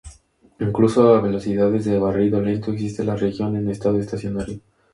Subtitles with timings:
[0.59, 4.59] Incluso a velocidades de barrido lento existe la región en estado estacionario.